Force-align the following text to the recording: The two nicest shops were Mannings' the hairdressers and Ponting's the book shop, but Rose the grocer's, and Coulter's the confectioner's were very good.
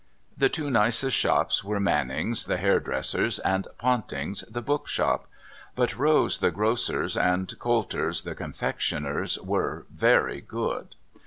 The 0.35 0.49
two 0.49 0.71
nicest 0.71 1.15
shops 1.15 1.63
were 1.63 1.79
Mannings' 1.79 2.45
the 2.45 2.57
hairdressers 2.57 3.37
and 3.37 3.67
Ponting's 3.77 4.41
the 4.49 4.63
book 4.63 4.87
shop, 4.87 5.27
but 5.75 5.95
Rose 5.95 6.39
the 6.39 6.49
grocer's, 6.49 7.15
and 7.15 7.53
Coulter's 7.59 8.23
the 8.23 8.33
confectioner's 8.33 9.37
were 9.39 9.85
very 9.91 10.41
good. 10.41 10.95